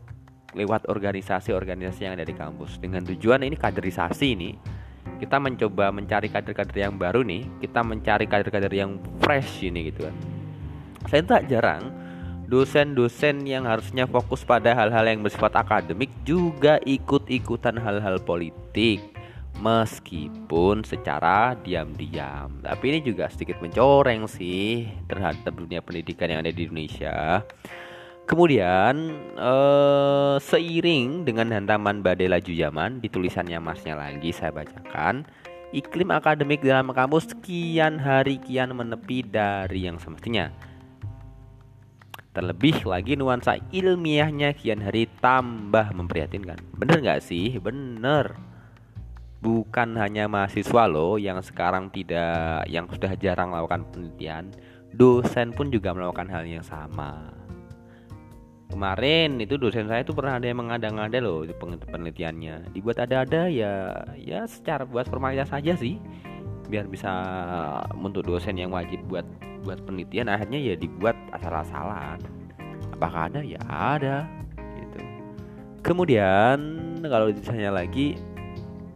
lewat 0.54 0.86
organisasi-organisasi 0.86 2.06
yang 2.06 2.14
ada 2.14 2.22
di 2.22 2.30
kampus. 2.30 2.78
Dengan 2.78 3.02
tujuan 3.02 3.42
ini 3.42 3.58
kaderisasi 3.58 4.38
ini 4.38 4.54
kita 5.18 5.42
mencoba 5.42 5.90
mencari 5.90 6.30
kader-kader 6.30 6.86
yang 6.86 6.94
baru 6.94 7.26
nih 7.26 7.42
kita 7.58 7.82
mencari 7.82 8.30
kader-kader 8.30 8.70
yang 8.70 9.02
fresh 9.18 9.66
ini 9.66 9.90
gitu 9.90 10.06
kan. 10.06 10.14
Saya 11.10 11.26
tak 11.26 11.50
jarang 11.50 11.90
dosen-dosen 12.46 13.42
yang 13.42 13.66
harusnya 13.66 14.06
fokus 14.06 14.46
pada 14.46 14.70
hal-hal 14.70 15.02
yang 15.02 15.26
bersifat 15.26 15.58
akademik 15.58 16.14
juga 16.22 16.78
ikut-ikutan 16.86 17.82
hal-hal 17.82 18.22
politik 18.22 19.02
meskipun 19.60 20.82
secara 20.82 21.54
diam-diam. 21.62 22.62
Tapi 22.62 22.84
ini 22.90 22.98
juga 23.04 23.30
sedikit 23.30 23.62
mencoreng 23.62 24.26
sih 24.26 24.88
terhadap 25.06 25.54
dunia 25.54 25.78
pendidikan 25.84 26.30
yang 26.30 26.40
ada 26.42 26.50
di 26.50 26.66
Indonesia. 26.66 27.42
Kemudian 28.24 28.94
eh, 29.36 30.36
seiring 30.40 31.28
dengan 31.28 31.52
hantaman 31.52 32.00
badai 32.00 32.32
laju 32.32 32.52
zaman 32.56 33.04
di 33.04 33.12
tulisannya 33.12 33.60
masnya 33.60 34.00
lagi 34.00 34.32
saya 34.32 34.48
bacakan 34.48 35.28
iklim 35.76 36.08
akademik 36.08 36.64
dalam 36.64 36.88
kampus 36.94 37.36
kian 37.44 38.00
hari 38.00 38.40
kian 38.40 38.72
menepi 38.72 39.26
dari 39.28 39.84
yang 39.84 40.00
semestinya. 40.00 40.48
Terlebih 42.34 42.82
lagi 42.88 43.14
nuansa 43.14 43.60
ilmiahnya 43.70 44.56
kian 44.56 44.82
hari 44.82 45.06
tambah 45.22 45.92
memprihatinkan. 45.94 46.58
Bener 46.74 46.98
nggak 47.04 47.22
sih? 47.22 47.60
Bener 47.60 48.53
bukan 49.44 50.00
hanya 50.00 50.24
mahasiswa 50.24 50.88
loh 50.88 51.20
yang 51.20 51.44
sekarang 51.44 51.92
tidak 51.92 52.64
yang 52.64 52.88
sudah 52.88 53.12
jarang 53.20 53.52
melakukan 53.52 53.84
penelitian. 53.92 54.48
Dosen 54.96 55.52
pun 55.52 55.68
juga 55.68 55.92
melakukan 55.92 56.32
hal 56.32 56.48
yang 56.48 56.64
sama. 56.64 57.28
Kemarin 58.72 59.36
itu 59.44 59.60
dosen 59.60 59.84
saya 59.86 60.00
itu 60.00 60.16
pernah 60.16 60.40
ada 60.40 60.48
yang 60.48 60.64
mengada-ngada 60.64 61.20
loh 61.20 61.44
di 61.44 61.52
penelitiannya. 61.60 62.72
Dibuat 62.72 63.04
ada-ada 63.04 63.52
ya 63.52 63.92
ya 64.16 64.48
secara 64.48 64.88
buat 64.88 65.04
formalitas 65.12 65.52
saja 65.52 65.76
sih. 65.76 66.00
Biar 66.72 66.88
bisa 66.88 67.12
untuk 67.92 68.24
dosen 68.24 68.56
yang 68.56 68.72
wajib 68.72 69.04
buat 69.12 69.28
buat 69.68 69.84
penelitian 69.84 70.32
akhirnya 70.32 70.56
ya 70.56 70.74
dibuat 70.74 71.14
asal-asalan. 71.36 72.16
Apakah 72.96 73.28
ada? 73.28 73.44
Ya 73.44 73.60
ada 73.68 74.24
gitu. 74.80 74.98
Kemudian 75.84 76.58
kalau 77.04 77.28
ditanya 77.28 77.76
lagi 77.76 78.16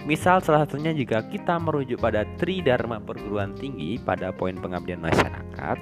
Misal 0.08 0.40
salah 0.40 0.64
satunya 0.64 0.96
jika 0.96 1.20
kita 1.28 1.60
merujuk 1.60 2.00
pada 2.00 2.24
Tridharma 2.40 2.96
perguruan 2.96 3.52
tinggi 3.52 4.00
pada 4.00 4.32
poin 4.32 4.56
pengabdian 4.56 5.04
masyarakat 5.04 5.76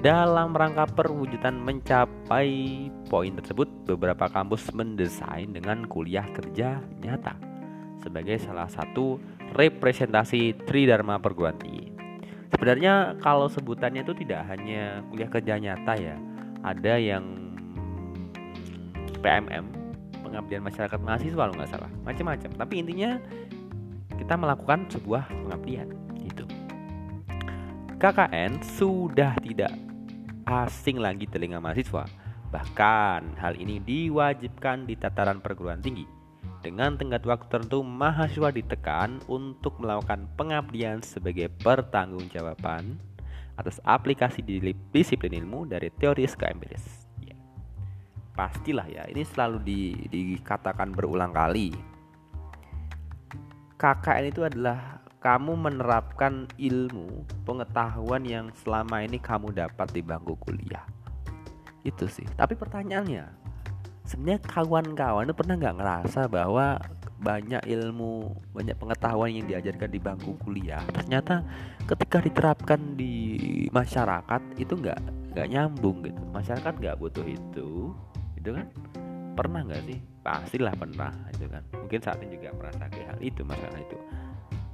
dalam 0.00 0.56
rangka 0.56 0.88
perwujudan 0.96 1.60
mencapai 1.60 2.88
poin 3.12 3.36
tersebut 3.36 3.68
beberapa 3.84 4.32
kampus 4.32 4.72
mendesain 4.72 5.52
dengan 5.52 5.84
kuliah 5.84 6.24
kerja 6.32 6.80
nyata 7.04 7.36
sebagai 8.00 8.40
salah 8.40 8.64
satu 8.64 9.20
representasi 9.52 10.56
Tridharma 10.64 11.20
perguruan 11.20 11.60
tinggi. 11.60 11.92
Sebenarnya 12.56 13.20
kalau 13.20 13.52
sebutannya 13.52 14.08
itu 14.08 14.16
tidak 14.24 14.48
hanya 14.48 15.04
kuliah 15.12 15.28
kerja 15.28 15.60
nyata 15.60 16.00
ya, 16.00 16.16
ada 16.64 16.96
yang 16.96 17.52
PMM 19.20 19.79
pengabdian 20.30 20.62
masyarakat 20.62 21.00
mahasiswa 21.02 21.42
kalau 21.42 21.54
nggak 21.58 21.70
salah 21.70 21.90
macam-macam 22.06 22.50
tapi 22.54 22.74
intinya 22.78 23.10
kita 24.14 24.34
melakukan 24.38 24.86
sebuah 24.88 25.26
pengabdian 25.28 25.88
gitu 26.22 26.46
KKN 28.00 28.64
sudah 28.80 29.36
tidak 29.44 29.74
asing 30.50 30.98
lagi 30.98 31.30
telinga 31.30 31.62
mahasiswa. 31.62 32.08
Bahkan 32.50 33.38
hal 33.38 33.54
ini 33.54 33.78
diwajibkan 33.78 34.88
di 34.88 34.98
tataran 34.98 35.38
perguruan 35.38 35.78
tinggi. 35.78 36.08
Dengan 36.60 36.98
tenggat 36.98 37.24
waktu 37.24 37.48
tertentu, 37.48 37.80
mahasiswa 37.80 38.52
ditekan 38.52 39.22
untuk 39.30 39.80
melakukan 39.80 40.28
pengabdian 40.36 41.00
sebagai 41.00 41.48
pertanggungjawaban 41.62 43.00
atas 43.56 43.80
aplikasi 43.84 44.44
di 44.44 44.60
disiplin 44.92 45.36
ilmu 45.40 45.68
dari 45.68 45.88
teoris 45.88 46.36
ke 46.36 46.48
empiris. 46.48 46.99
Pastilah 48.34 48.86
ya, 48.86 49.04
ini 49.10 49.26
selalu 49.26 49.58
di, 49.60 49.80
dikatakan 50.08 50.94
berulang 50.94 51.34
kali. 51.34 51.74
KKN 53.80 54.24
itu 54.28 54.44
adalah 54.44 55.00
kamu 55.20 55.52
menerapkan 55.56 56.48
ilmu 56.56 57.28
pengetahuan 57.44 58.24
yang 58.24 58.48
selama 58.64 59.04
ini 59.04 59.20
kamu 59.20 59.52
dapat 59.52 59.88
di 59.92 60.00
bangku 60.00 60.36
kuliah. 60.40 60.84
Itu 61.84 62.08
sih. 62.08 62.24
Tapi 62.36 62.56
pertanyaannya 62.56 63.28
sebenarnya 64.08 64.40
kawan-kawan 64.48 65.28
itu 65.28 65.36
pernah 65.36 65.54
nggak 65.60 65.76
ngerasa 65.76 66.26
bahwa 66.26 66.80
banyak 67.20 67.60
ilmu 67.68 68.32
banyak 68.56 68.80
pengetahuan 68.80 69.28
yang 69.28 69.44
diajarkan 69.44 69.92
di 69.92 70.00
bangku 70.00 70.40
kuliah 70.40 70.80
ternyata 70.88 71.44
ketika 71.84 72.16
diterapkan 72.16 72.96
di 72.96 73.68
masyarakat 73.68 74.40
itu 74.56 74.72
nggak 74.72 75.00
nggak 75.36 75.46
nyambung 75.52 76.00
gitu. 76.02 76.20
Masyarakat 76.32 76.74
nggak 76.80 76.96
butuh 76.98 77.26
itu 77.28 77.94
itu 78.40 78.56
kan 78.56 78.66
pernah 79.36 79.60
nggak 79.62 79.82
sih 79.84 79.98
pastilah 80.24 80.74
pernah 80.74 81.12
itu 81.32 81.46
kan 81.48 81.62
mungkin 81.76 82.00
saat 82.00 82.18
ini 82.24 82.36
juga 82.40 82.56
merasa 82.56 82.88
hal 82.88 83.18
itu 83.20 83.40
masalah 83.44 83.78
itu 83.80 83.96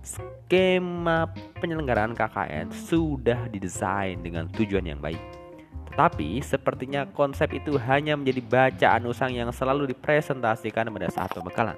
skema 0.07 1.27
penyelenggaraan 1.59 2.15
KKN 2.15 2.71
sudah 2.71 3.51
didesain 3.51 4.23
dengan 4.23 4.47
tujuan 4.55 4.87
yang 4.87 5.03
baik. 5.03 5.19
Tapi 5.97 6.39
sepertinya 6.45 7.09
konsep 7.11 7.57
itu 7.57 7.75
hanya 7.81 8.15
menjadi 8.15 8.41
bacaan 8.45 9.03
usang 9.09 9.33
yang 9.33 9.51
selalu 9.51 9.91
dipresentasikan 9.97 10.93
pada 10.93 11.09
saat 11.11 11.33
pembekalan. 11.33 11.75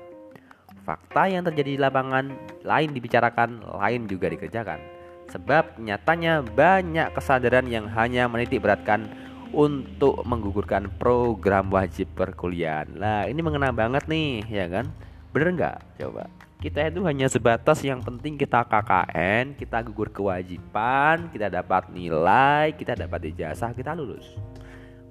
Fakta 0.82 1.30
yang 1.30 1.46
terjadi 1.46 1.78
di 1.78 1.80
lapangan 1.80 2.34
lain 2.66 2.90
dibicarakan, 2.92 3.62
lain 3.78 4.10
juga 4.10 4.28
dikerjakan. 4.28 4.80
Sebab 5.28 5.78
nyatanya 5.78 6.40
banyak 6.42 7.14
kesadaran 7.14 7.68
yang 7.68 7.86
hanya 7.92 8.26
menitik 8.26 8.64
beratkan 8.64 9.06
untuk 9.52 10.22
menggugurkan 10.24 10.92
program 10.96 11.72
wajib 11.72 12.08
perkuliahan. 12.16 12.96
Lah 12.96 13.24
ini 13.26 13.40
mengena 13.40 13.72
banget 13.72 14.04
nih 14.06 14.44
ya 14.48 14.66
kan? 14.68 14.90
Bener 15.32 15.48
nggak? 15.56 15.78
Coba 16.00 16.26
kita 16.58 16.90
itu 16.90 17.06
hanya 17.06 17.30
sebatas 17.30 17.78
yang 17.86 18.02
penting 18.02 18.34
kita 18.34 18.66
KKN, 18.66 19.54
kita 19.54 19.78
gugur 19.86 20.10
kewajiban, 20.10 21.30
kita 21.30 21.46
dapat 21.46 21.86
nilai, 21.94 22.74
kita 22.74 22.98
dapat 22.98 23.30
ijazah, 23.30 23.70
kita 23.70 23.94
lulus. 23.94 24.34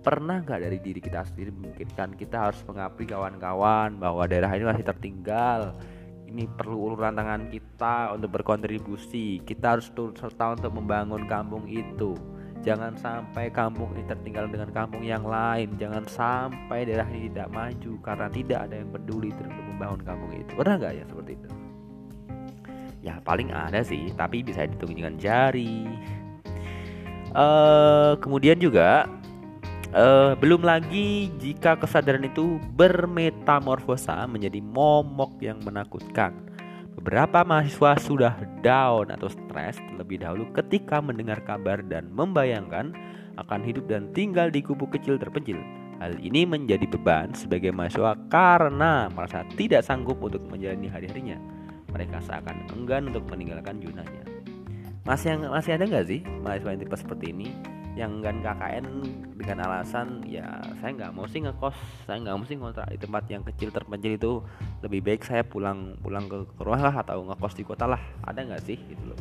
Pernah 0.04 0.44
nggak 0.44 0.60
dari 0.60 0.78
diri 0.84 1.00
kita 1.00 1.24
sendiri 1.24 1.56
memikirkan 1.56 2.20
kita 2.20 2.52
harus 2.52 2.60
mengabdi 2.68 3.08
kawan-kawan 3.08 3.96
bahwa 3.96 4.28
daerah 4.28 4.52
ini 4.60 4.68
masih 4.68 4.84
tertinggal, 4.92 5.72
ini 6.28 6.52
perlu 6.52 6.92
uluran 6.92 7.16
tangan 7.16 7.48
kita 7.48 8.12
untuk 8.12 8.44
berkontribusi, 8.44 9.40
kita 9.48 9.80
harus 9.80 9.88
turut 9.96 10.20
serta 10.20 10.52
untuk 10.60 10.76
membangun 10.76 11.32
kampung 11.32 11.64
itu. 11.72 12.12
Jangan 12.66 12.98
sampai 13.00 13.54
kampung 13.54 13.94
ini 13.96 14.04
tertinggal 14.10 14.50
dengan 14.50 14.70
kampung 14.74 15.06
yang 15.06 15.24
lain. 15.24 15.78
Jangan 15.78 16.04
sampai 16.10 16.84
daerah 16.90 17.08
ini 17.14 17.30
tidak 17.32 17.50
maju 17.54 17.94
karena 18.04 18.28
tidak 18.34 18.60
ada 18.68 18.76
yang 18.82 18.90
peduli 18.92 19.30
terhadap 19.32 19.66
membangun 19.70 20.02
kampung 20.04 20.32
itu. 20.36 20.52
Pernah 20.58 20.76
nggak 20.82 20.94
ya 20.98 21.04
seperti 21.08 21.32
itu? 21.38 21.50
Ya 23.06 23.16
paling 23.24 23.50
ada 23.54 23.80
sih, 23.86 24.12
tapi 24.18 24.44
bisa 24.44 24.66
dihitung 24.68 24.98
dengan 24.98 25.16
jari. 25.16 25.86
Uh, 27.38 28.18
kemudian 28.20 28.58
juga 28.58 29.06
uh, 29.94 30.34
belum 30.36 30.66
lagi 30.66 31.30
jika 31.38 31.78
kesadaran 31.78 32.26
itu 32.26 32.58
bermetamorfosa 32.74 34.26
menjadi 34.26 34.60
momok 34.60 35.38
yang 35.40 35.62
menakutkan 35.62 36.34
Beberapa 36.98 37.46
mahasiswa 37.46 37.94
sudah 38.02 38.34
down 38.66 39.14
atau 39.14 39.30
stres 39.30 39.78
terlebih 39.78 40.18
dahulu 40.18 40.50
ketika 40.50 40.98
mendengar 40.98 41.38
kabar 41.46 41.86
dan 41.86 42.10
membayangkan 42.10 42.90
akan 43.38 43.62
hidup 43.62 43.86
dan 43.86 44.10
tinggal 44.18 44.50
di 44.50 44.66
kubu 44.66 44.90
kecil 44.90 45.22
terpencil. 45.22 45.62
Hal 46.02 46.18
ini 46.18 46.50
menjadi 46.50 46.90
beban 46.90 47.38
sebagai 47.38 47.70
mahasiswa 47.70 48.18
karena 48.34 49.14
merasa 49.14 49.46
tidak 49.54 49.86
sanggup 49.86 50.18
untuk 50.26 50.42
menjalani 50.50 50.90
hari-harinya. 50.90 51.38
Mereka 51.94 52.18
seakan 52.26 52.66
enggan 52.74 53.14
untuk 53.14 53.30
meninggalkan 53.30 53.78
zonanya. 53.78 54.26
Masih 55.06 55.38
masih 55.38 55.78
ada 55.78 55.86
nggak 55.86 56.06
sih 56.10 56.26
mahasiswa 56.42 56.70
yang 56.74 56.82
tipe 56.82 56.98
seperti 56.98 57.26
ini? 57.30 57.48
Yang 57.98 58.22
enggan 58.22 58.46
KKN 58.46 58.86
dengan 59.42 59.66
alasan 59.66 60.22
ya 60.30 60.46
saya 60.78 60.94
nggak 60.94 61.12
mau 61.18 61.26
sih 61.26 61.42
ngekos 61.42 61.74
saya 62.06 62.22
nggak 62.22 62.36
mau 62.38 62.46
sih 62.46 62.54
ngontrak 62.54 62.88
di 62.94 62.98
tempat 63.02 63.24
yang 63.26 63.42
kecil 63.42 63.74
terpencil 63.74 64.14
itu. 64.14 64.34
Lebih 64.86 65.02
baik 65.02 65.22
saya 65.26 65.42
pulang 65.42 65.98
pulang 66.06 66.30
ke, 66.30 66.46
rumah 66.62 66.94
lah 66.94 66.96
atau 67.02 67.26
ngekos 67.26 67.58
di 67.58 67.66
kota 67.66 67.90
lah. 67.90 68.00
Ada 68.22 68.46
nggak 68.46 68.62
sih 68.62 68.78
gitu 68.78 69.04
loh? 69.10 69.20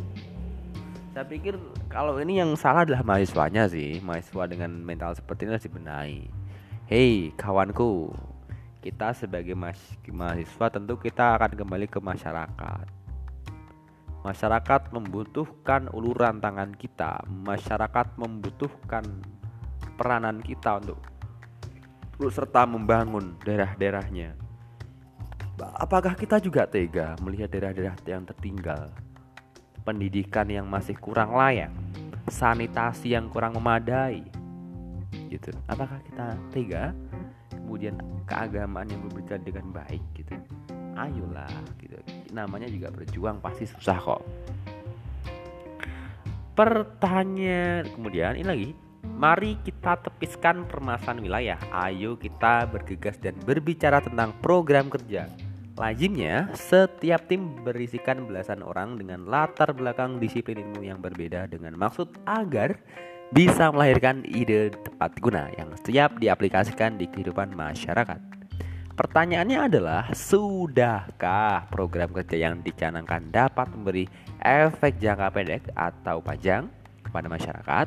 Saya 1.17 1.25
pikir 1.25 1.57
kalau 1.89 2.21
ini 2.21 2.37
yang 2.37 2.53
salah 2.61 2.85
adalah 2.85 3.01
mahasiswanya 3.01 3.65
sih 3.73 4.05
mahasiswa 4.05 4.45
dengan 4.45 4.77
mental 4.85 5.17
seperti 5.17 5.49
ini 5.49 5.51
harus 5.57 5.65
dibenahi. 5.65 6.21
Hei 6.85 7.33
kawanku 7.33 8.13
kita 8.85 9.17
sebagai 9.17 9.57
mahasiswa 10.13 10.67
tentu 10.69 11.01
kita 11.01 11.41
akan 11.41 11.57
kembali 11.57 11.89
ke 11.89 11.99
masyarakat 11.99 12.96
Masyarakat 14.27 14.91
membutuhkan 14.91 15.87
uluran 15.95 16.43
tangan 16.43 16.75
kita. 16.75 17.23
Masyarakat 17.31 18.19
membutuhkan 18.19 19.07
peranan 19.95 20.43
kita 20.43 20.83
untuk 20.83 20.99
turut 22.19 22.35
serta 22.35 22.67
membangun 22.67 23.39
daerah-daerahnya. 23.47 24.35
Apakah 25.79 26.19
kita 26.19 26.43
juga 26.43 26.67
tega 26.67 27.15
melihat 27.23 27.55
daerah-daerah 27.55 27.95
yang 28.03 28.27
tertinggal? 28.27 28.91
Pendidikan 29.87 30.51
yang 30.51 30.67
masih 30.67 30.99
kurang 30.99 31.31
layak, 31.31 31.71
sanitasi 32.27 33.15
yang 33.15 33.31
kurang 33.31 33.55
memadai. 33.55 34.27
Gitu. 35.31 35.55
Apakah 35.71 36.03
kita 36.03 36.35
tega? 36.51 36.91
Kemudian 37.55 37.95
keagamaan 38.27 38.91
yang 38.91 39.07
berbeda 39.07 39.39
dengan 39.39 39.71
baik 39.71 40.03
gitu 40.19 40.35
ayolah 40.97 41.53
gitu 41.77 42.01
namanya 42.33 42.67
juga 42.71 42.91
berjuang 42.91 43.39
pasti 43.43 43.69
susah 43.69 43.99
kok 43.99 44.23
pertanyaan 46.57 47.85
kemudian 47.93 48.35
ini 48.41 48.47
lagi 48.47 48.69
Mari 49.15 49.57
kita 49.63 49.97
tepiskan 50.03 50.67
permasalahan 50.67 51.23
wilayah. 51.23 51.59
Ayo 51.71 52.19
kita 52.19 52.67
bergegas 52.67 53.17
dan 53.23 53.39
berbicara 53.47 54.03
tentang 54.03 54.35
program 54.43 54.91
kerja. 54.91 55.31
Lazimnya, 55.77 56.53
setiap 56.57 57.29
tim 57.29 57.53
berisikan 57.65 58.25
belasan 58.25 58.65
orang 58.65 58.97
dengan 58.97 59.29
latar 59.29 59.77
belakang 59.77 60.17
disiplin 60.17 60.61
ilmu 60.65 60.85
yang 60.85 61.01
berbeda 61.01 61.49
dengan 61.53 61.77
maksud 61.77 62.13
agar 62.25 62.81
bisa 63.33 63.69
melahirkan 63.69 64.25
ide 64.25 64.73
tepat 64.73 65.17
guna 65.21 65.53
yang 65.57 65.69
siap 65.85 66.17
diaplikasikan 66.17 66.97
di 66.97 67.09
kehidupan 67.09 67.53
masyarakat. 67.53 68.36
Pertanyaannya 68.97 69.69
adalah, 69.69 70.09
sudahkah 70.17 71.69
program 71.69 72.17
kerja 72.17 72.49
yang 72.49 72.65
dicanangkan 72.65 73.29
dapat 73.29 73.69
memberi 73.77 74.09
efek 74.41 74.97
jangka 74.97 75.29
pendek 75.37 75.69
atau 75.77 76.25
panjang 76.25 76.65
kepada 77.05 77.29
masyarakat? 77.29 77.87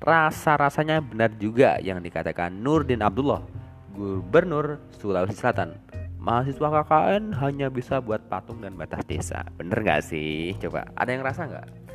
Rasa-rasanya 0.00 1.04
benar 1.04 1.36
juga 1.36 1.76
yang 1.84 2.00
dikatakan 2.00 2.64
Nurdin 2.64 3.04
Abdullah, 3.04 3.44
Gubernur 3.92 4.80
Sulawesi 4.96 5.36
Selatan. 5.36 5.76
Mahasiswa 6.16 6.80
KKN 6.80 7.36
hanya 7.44 7.68
bisa 7.68 8.00
buat 8.00 8.24
patung 8.32 8.64
dan 8.64 8.72
batas 8.72 9.04
desa. 9.04 9.44
Bener 9.60 9.84
gak 9.84 10.00
sih? 10.00 10.56
Coba, 10.64 10.88
ada 10.96 11.12
yang 11.12 11.28
rasa 11.28 11.44
nggak? 11.44 11.87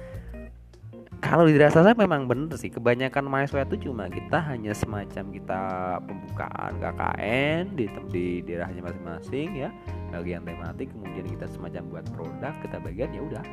Kalau 1.24 1.48
dirasa 1.48 1.80
saya 1.80 1.96
memang 1.96 2.28
bener 2.28 2.52
sih 2.60 2.68
kebanyakan 2.68 3.32
mahasiswa 3.32 3.64
itu 3.64 3.88
cuma 3.88 4.12
kita 4.12 4.44
hanya 4.44 4.76
semacam 4.76 5.32
kita 5.32 5.62
pembukaan 6.04 6.72
KKN 6.84 7.64
di 7.80 7.86
di 8.12 8.26
daerahnya 8.44 8.84
masing-masing 8.84 9.50
ya. 9.56 9.70
Bagian 10.12 10.44
tematik 10.44 10.92
kemudian 10.92 11.24
kita 11.24 11.48
semacam 11.48 11.84
buat 11.88 12.06
produk 12.12 12.54
kita 12.60 12.78
bagian 12.84 13.10
ya 13.16 13.22
udah. 13.24 13.46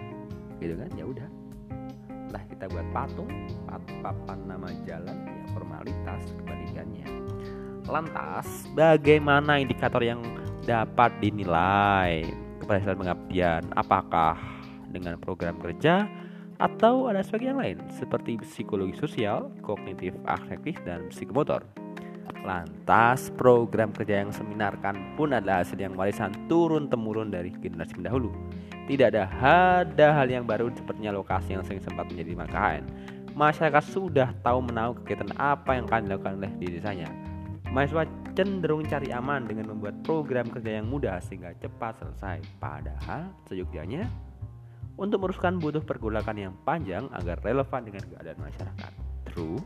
Gitu 0.58 0.74
kan? 0.74 0.90
Ya 0.98 1.04
udah. 1.06 1.28
Lah 2.34 2.42
kita 2.50 2.66
buat 2.74 2.86
patung 2.90 3.30
papan 4.02 4.38
nama 4.50 4.68
jalan 4.82 5.16
ya 5.30 5.44
formalitas 5.54 6.26
kebalikannya. 6.42 7.06
Lantas 7.86 8.66
bagaimana 8.74 9.62
indikator 9.62 10.02
yang 10.02 10.18
dapat 10.66 11.14
dinilai? 11.22 12.26
Keberhasilan 12.60 12.98
pengabdian 12.98 13.62
apakah 13.78 14.36
dengan 14.90 15.16
program 15.22 15.54
kerja 15.62 16.10
atau 16.60 17.08
ada 17.08 17.24
aspek 17.24 17.48
yang 17.48 17.56
lain 17.56 17.80
seperti 17.96 18.36
psikologi 18.44 18.92
sosial, 19.00 19.48
kognitif 19.64 20.12
afektif, 20.28 20.76
dan 20.84 21.08
psikomotor. 21.08 21.64
Lantas, 22.44 23.32
program 23.34 23.92
kerja 23.92 24.24
yang 24.24 24.32
seminarkan 24.32 25.16
pun 25.16 25.32
adalah 25.32 25.64
hasil 25.64 25.76
yang 25.76 25.96
warisan 25.96 26.32
turun-temurun 26.46 27.32
dari 27.32 27.52
generasi 27.52 27.96
pendahulu. 27.96 28.30
tidak 28.88 29.14
ada 29.14 29.24
ada 29.86 30.06
hal 30.18 30.26
yang 30.26 30.42
baru 30.42 30.66
sepertinya 30.74 31.14
lokasi 31.14 31.54
yang 31.54 31.62
sering 31.62 31.78
sempat 31.78 32.10
menjadi 32.10 32.42
KKN. 32.42 32.84
Masyarakat 33.38 33.84
sudah 33.86 34.34
tahu 34.42 34.66
menahu 34.66 34.98
kegiatan 35.02 35.30
apa 35.38 35.78
yang 35.78 35.86
akan 35.86 36.10
dilakukan 36.10 36.34
oleh 36.42 36.52
diri 36.58 36.82
saya. 36.82 37.06
Mahasiswa 37.70 38.02
cenderung 38.34 38.82
cari 38.82 39.14
aman 39.14 39.46
dengan 39.46 39.70
membuat 39.70 40.02
program 40.02 40.50
kerja 40.50 40.82
yang 40.82 40.90
mudah 40.90 41.22
sehingga 41.22 41.54
cepat 41.62 42.02
selesai. 42.02 42.42
Padahal 42.58 43.30
seyogyanya 43.46 44.10
untuk 45.00 45.24
meneruskan 45.24 45.56
butuh 45.56 45.80
pergolakan 45.80 46.36
yang 46.36 46.52
panjang 46.68 47.08
agar 47.16 47.40
relevan 47.40 47.80
dengan 47.88 48.04
keadaan 48.04 48.38
masyarakat. 48.44 48.92
True. 49.32 49.56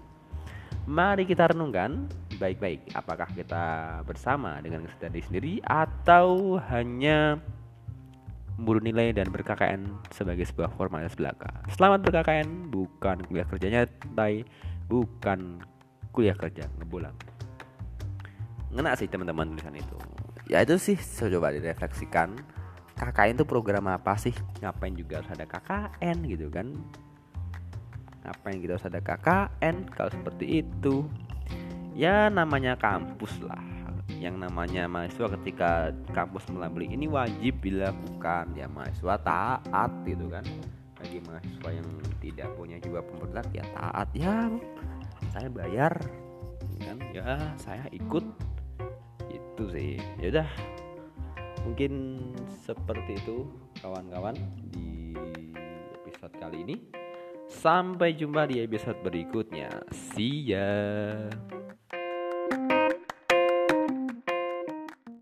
Mari 0.87 1.27
kita 1.27 1.51
renungkan 1.51 2.07
baik-baik 2.39 2.95
apakah 2.95 3.27
kita 3.35 3.99
bersama 4.07 4.63
dengan 4.63 4.87
kesadaran 4.87 5.17
diri 5.17 5.27
sendiri 5.27 5.53
atau 5.67 6.61
hanya 6.71 7.43
memburu 8.55 8.79
nilai 8.79 9.11
dan 9.11 9.33
berKKN 9.35 10.15
sebagai 10.15 10.47
sebuah 10.47 10.71
formalitas 10.79 11.19
belaka. 11.19 11.51
Selamat 11.75 12.07
berKKN 12.07 12.71
bukan 12.71 13.27
kuliah 13.27 13.49
kerjanya 13.49 13.89
tapi 14.15 14.47
bukan 14.87 15.59
kuliah 16.15 16.37
kerja 16.39 16.69
ngebolang. 16.79 17.17
Ngena 18.71 18.95
sih 18.95 19.11
teman-teman 19.11 19.51
tulisan 19.51 19.75
itu. 19.75 19.99
Ya 20.47 20.63
itu 20.63 20.79
sih 20.79 20.95
coba 21.01 21.51
direfleksikan. 21.51 22.54
KKN 22.95 23.43
itu 23.43 23.47
program 23.47 23.91
apa 23.91 24.15
sih? 24.17 24.35
Ngapain 24.63 24.95
juga 24.95 25.21
harus 25.23 25.31
ada 25.35 25.45
KKN 25.45 26.17
gitu 26.31 26.47
kan? 26.49 26.71
ngapain 28.25 28.57
kita 28.57 28.81
harus 28.81 28.89
ada 28.89 29.01
KKN 29.05 29.77
kalau 29.93 30.11
seperti 30.11 30.65
itu. 30.65 31.05
Ya 31.95 32.33
namanya 32.33 32.75
kampus 32.75 33.37
lah. 33.45 33.61
Yang 34.09 34.49
namanya 34.49 34.89
mahasiswa 34.89 35.29
ketika 35.39 35.93
kampus 36.17 36.49
melabeli 36.49 36.91
ini 36.91 37.07
wajib 37.07 37.61
dilakukan. 37.61 38.57
Ya 38.57 38.67
mahasiswa 38.67 39.21
taat 39.21 39.93
gitu 40.09 40.27
kan. 40.33 40.43
Bagi 40.97 41.21
mahasiswa 41.29 41.71
yang 41.71 41.89
tidak 42.19 42.49
punya 42.57 42.81
jiwa 42.81 43.05
pemberontak 43.05 43.47
ya 43.53 43.65
taat. 43.77 44.09
Ya 44.17 44.49
saya 45.31 45.49
bayar. 45.53 45.93
Kan? 46.81 46.99
Ya 47.13 47.55
saya 47.61 47.85
ikut. 47.93 48.25
Itu 49.29 49.65
sih. 49.71 50.01
Ya 50.19 50.41
udah 50.41 50.49
mungkin 51.65 52.21
seperti 52.63 53.17
itu 53.19 53.49
kawan-kawan 53.81 54.37
di 54.71 55.17
episode 55.97 56.35
kali 56.39 56.61
ini 56.63 56.77
Sampai 57.49 58.17
jumpa 58.17 58.49
di 58.49 58.65
episode 58.65 58.97
berikutnya. 59.05 59.69
See 59.93 60.49
ya. 60.49 61.29